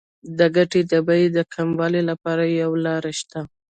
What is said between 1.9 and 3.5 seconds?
لپاره یوه لار شته